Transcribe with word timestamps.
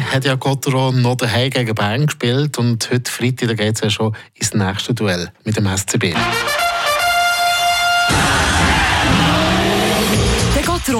hat 0.12 0.24
ja 0.24 0.34
Gotteron 0.34 1.02
noch 1.02 1.16
daheim 1.16 1.50
gegen 1.50 1.74
Bern 1.74 2.06
gespielt 2.06 2.58
und 2.58 2.90
heute 2.90 3.10
Freitag 3.10 3.56
geht 3.56 3.74
es 3.74 3.80
ja 3.80 3.90
schon 3.90 4.14
ins 4.34 4.54
nächste 4.54 4.94
Duell 4.94 5.30
mit 5.44 5.56
dem 5.56 5.66
SCB. 5.66 6.14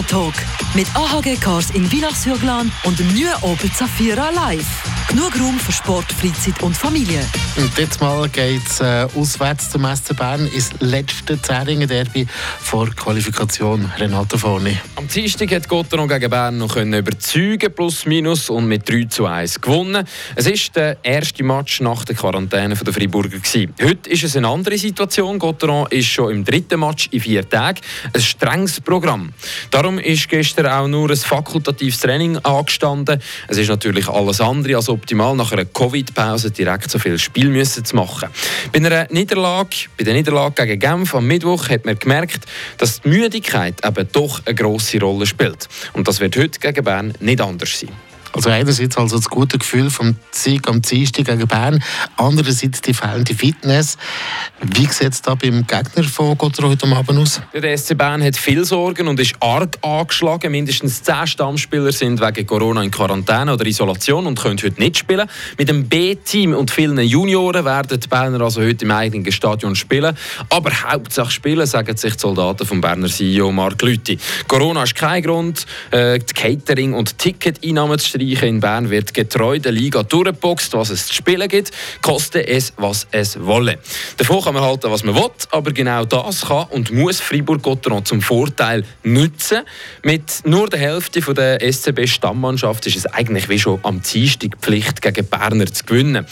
Gotteron 0.00 0.32
Talk 0.32 0.34
mit 0.74 0.86
AHG 0.94 1.36
Cars 1.40 1.70
in 1.72 1.84
Villars-sur-Glane 1.90 2.70
und 2.84 2.98
dem 2.98 3.08
neuen 3.08 3.34
Opel 3.42 3.70
Zafira 3.72 4.30
Live. 4.30 4.66
Genug 5.08 5.34
Raum 5.40 5.58
für 5.58 5.72
Sport, 5.72 6.12
Freizeit 6.12 6.62
und 6.62 6.76
Familie. 6.76 7.26
Und 7.56 7.76
jetzt 7.76 8.00
mal 8.00 8.28
geht 8.28 8.64
es 8.64 8.80
äh, 8.80 9.08
auswärts 9.16 9.70
zum 9.70 9.84
SC 9.84 10.16
Bern 10.16 10.46
ins 10.46 10.70
letzte 10.78 11.42
Zähringen-Derby 11.42 12.28
vor 12.60 12.88
Qualifikation. 12.90 13.90
Renato 13.98 14.38
Forni. 14.38 14.78
Am 14.94 15.08
Dienstag 15.08 15.50
hat 15.50 15.68
Gotteron 15.68 16.08
gegen 16.08 16.30
Bern 16.30 16.58
noch 16.58 16.74
können 16.74 16.94
überzeugen, 16.94 17.74
plus 17.74 18.06
minus, 18.06 18.48
und 18.50 18.66
mit 18.66 18.88
3 18.88 19.06
zu 19.06 19.26
1 19.26 19.60
gewonnen. 19.60 20.06
Es 20.36 20.46
ist 20.46 20.76
der 20.76 20.98
erste 21.02 21.42
Match 21.42 21.80
nach 21.80 22.04
der 22.04 22.14
Quarantäne 22.14 22.76
der 22.76 22.92
Freiburger. 22.92 23.38
Gewesen. 23.38 23.74
Heute 23.82 24.08
ist 24.08 24.22
es 24.22 24.36
eine 24.36 24.46
andere 24.46 24.78
Situation. 24.78 25.40
Gotteron 25.40 25.88
ist 25.90 26.06
schon 26.06 26.30
im 26.30 26.44
dritten 26.44 26.78
Match 26.78 27.08
in 27.10 27.20
vier 27.20 27.48
Tagen. 27.48 27.80
Ein 28.12 28.20
strenges 28.20 28.80
Programm. 28.80 29.32
Darum 29.72 29.89
ist 29.98 30.28
gestern 30.28 30.66
auch 30.66 30.86
nur 30.86 31.10
ein 31.10 31.16
fakultatives 31.16 32.00
Training 32.00 32.38
angestanden. 32.38 33.20
Es 33.48 33.56
ist 33.56 33.68
natürlich 33.68 34.08
alles 34.08 34.40
andere 34.40 34.76
als 34.76 34.88
optimal, 34.88 35.34
nach 35.36 35.52
einer 35.52 35.64
Covid-Pause 35.64 36.50
direkt 36.50 36.90
so 36.90 36.98
viel 36.98 37.18
Spiel 37.18 37.48
müssen 37.48 37.84
zu 37.84 37.96
machen. 37.96 38.28
Bei 38.72 38.78
einer 38.78 39.06
Niederlage, 39.10 39.88
bei 39.96 40.04
der 40.04 40.14
Niederlage 40.14 40.66
gegen 40.66 40.80
Genf 40.80 41.14
am 41.14 41.26
Mittwoch 41.26 41.68
hat 41.68 41.84
man 41.84 41.98
gemerkt, 41.98 42.44
dass 42.78 43.00
die 43.00 43.08
Müdigkeit 43.08 43.84
eben 43.84 44.08
doch 44.12 44.42
eine 44.44 44.54
grosse 44.54 45.00
Rolle 45.00 45.26
spielt. 45.26 45.68
Und 45.92 46.06
das 46.08 46.20
wird 46.20 46.36
heute 46.36 46.60
gegen 46.60 46.84
Bern 46.84 47.14
nicht 47.20 47.40
anders 47.40 47.80
sein. 47.80 48.09
Also 48.40 48.48
einerseits 48.48 48.96
also 48.96 49.16
das 49.18 49.28
gute 49.28 49.58
Gefühl 49.58 49.90
vom 49.90 50.16
Sieg 50.30 50.66
am 50.66 50.80
Dienstag 50.80 51.26
gegen 51.26 51.46
Bern, 51.46 51.84
andererseits 52.16 52.80
die 52.80 52.94
fehlende 52.94 53.34
Fitness. 53.34 53.98
Wie 54.62 54.86
sieht 54.86 55.12
es 55.12 55.20
da 55.20 55.34
beim 55.34 55.66
Gegner 55.66 56.04
von 56.04 56.38
Gotthard 56.38 56.70
heute 56.70 56.86
Abend 56.86 57.18
aus? 57.18 57.42
der 57.52 57.76
SC 57.76 57.98
Bern 57.98 58.22
hat 58.24 58.38
viel 58.38 58.64
Sorgen 58.64 59.08
und 59.08 59.20
ist 59.20 59.34
arg 59.40 59.76
angeschlagen. 59.82 60.52
Mindestens 60.52 61.02
zehn 61.02 61.26
Stammspieler 61.26 61.92
sind 61.92 62.18
wegen 62.18 62.46
Corona 62.46 62.82
in 62.82 62.90
Quarantäne 62.90 63.52
oder 63.52 63.66
Isolation 63.66 64.26
und 64.26 64.40
können 64.40 64.58
heute 64.62 64.80
nicht 64.80 64.96
spielen. 64.96 65.28
Mit 65.58 65.68
dem 65.68 65.86
B-Team 65.86 66.54
und 66.54 66.70
vielen 66.70 66.98
Junioren 66.98 67.66
werden 67.66 68.00
die 68.00 68.08
Berner 68.08 68.40
also 68.40 68.62
heute 68.62 68.86
im 68.86 68.90
eigenen 68.90 69.30
Stadion 69.32 69.76
spielen. 69.76 70.16
Aber 70.48 70.70
Hauptsache 70.70 71.30
spielen, 71.30 71.66
sagen 71.66 71.94
sich 71.94 72.14
die 72.14 72.20
Soldaten 72.20 72.66
vom 72.66 72.80
Berner 72.80 73.08
CEO 73.08 73.52
Mark 73.52 73.82
Lüthi. 73.82 74.16
Corona 74.48 74.84
ist 74.84 74.94
kein 74.94 75.22
Grund, 75.22 75.66
äh, 75.90 76.18
die 76.18 76.32
Catering- 76.32 76.94
und 76.94 77.18
Ticketeinnahmen 77.18 77.98
zu 77.98 78.08
Streichen 78.08 78.29
in 78.34 78.60
Bern 78.60 78.90
wird 78.90 79.14
getreu 79.14 79.58
der 79.58 79.72
Liga 79.72 80.02
durchgeboxt, 80.02 80.74
was 80.74 80.90
es 80.90 81.06
zu 81.06 81.14
spielen 81.14 81.48
gibt, 81.48 81.70
koste 82.02 82.46
es, 82.46 82.72
was 82.76 83.06
es 83.10 83.38
wolle. 83.44 83.78
Davon 84.16 84.42
kann 84.42 84.54
man 84.54 84.62
halten, 84.62 84.90
was 84.90 85.04
man 85.04 85.14
will, 85.14 85.30
aber 85.50 85.72
genau 85.72 86.04
das 86.04 86.42
kann 86.42 86.66
und 86.70 86.92
muss 86.92 87.20
Fribourg-Gotteron 87.20 88.04
zum 88.04 88.22
Vorteil 88.22 88.84
nutzen. 89.02 89.60
Mit 90.02 90.42
nur 90.44 90.68
der 90.68 90.80
Hälfte 90.80 91.20
der 91.20 91.60
SCB-Stammmannschaft 91.60 92.86
ist 92.86 92.96
es 92.96 93.06
eigentlich 93.06 93.48
wie 93.48 93.58
schon 93.58 93.80
am 93.82 94.00
Dienstag 94.02 94.56
Pflicht, 94.60 95.02
gegen 95.02 95.26
Berner 95.26 95.66
zu 95.66 95.84
gewinnen. 95.84 96.26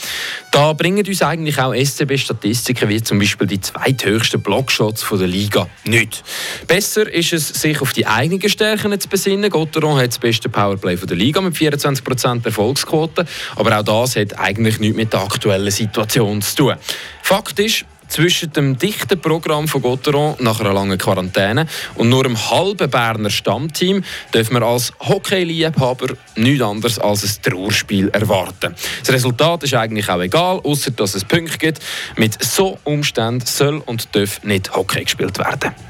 Da 0.52 0.72
bringen 0.72 1.06
uns 1.06 1.22
eigentlich 1.22 1.58
auch 1.60 1.74
SCB-Statistiken 1.74 2.88
wie 2.88 3.02
zum 3.02 3.18
Beispiel 3.18 3.46
die 3.46 3.60
zweithöchsten 3.60 4.40
Blockshots 4.40 5.06
der 5.10 5.26
Liga 5.26 5.68
nicht. 5.84 6.22
Besser 6.66 7.12
ist 7.12 7.32
es, 7.32 7.48
sich 7.48 7.80
auf 7.80 7.92
die 7.92 8.06
eigenen 8.06 8.48
Stärken 8.48 8.98
zu 8.98 9.08
besinnen. 9.08 9.50
Gotteron 9.50 9.98
hat 9.98 10.08
das 10.08 10.18
beste 10.18 10.48
Powerplay 10.48 10.96
der 10.96 11.16
Liga 11.16 11.40
mit 11.40 11.56
24 11.56 11.77
25% 11.78 12.44
Erfolgsquote. 12.44 13.24
Aber 13.56 13.78
auch 13.78 13.84
das 13.84 14.16
hat 14.16 14.38
eigentlich 14.38 14.78
nichts 14.80 14.96
mit 14.96 15.12
der 15.12 15.20
aktuellen 15.20 15.70
Situation 15.70 16.42
zu 16.42 16.56
tun. 16.56 16.74
Fakt 17.22 17.58
ist, 17.58 17.84
zwischen 18.08 18.52
dem 18.52 18.78
dichten 18.78 19.20
Programm 19.20 19.68
von 19.68 19.82
Gotteron 19.82 20.36
nach 20.40 20.60
einer 20.60 20.72
langen 20.72 20.98
Quarantäne 20.98 21.66
und 21.94 22.08
nur 22.08 22.24
einem 22.24 22.50
halben 22.50 22.90
Berner 22.90 23.30
Stammteam 23.30 24.02
dürfen 24.32 24.54
wir 24.54 24.62
als 24.62 24.92
Hockey-Liebhaber 25.00 26.14
nichts 26.36 26.62
anderes 26.62 26.98
als 26.98 27.24
ein 27.24 27.42
Trauerspiel 27.42 28.08
erwarten. 28.08 28.74
Das 29.00 29.12
Resultat 29.12 29.62
ist 29.62 29.74
eigentlich 29.74 30.08
auch 30.08 30.20
egal, 30.20 30.60
außer 30.64 30.90
dass 30.90 31.14
es 31.14 31.24
Punkte 31.24 31.58
gibt. 31.58 31.80
Mit 32.16 32.42
so 32.42 32.78
Umständen 32.84 33.46
soll 33.46 33.82
und 33.84 34.14
darf 34.16 34.42
nicht 34.42 34.74
Hockey 34.74 35.04
gespielt 35.04 35.38
werden. 35.38 35.88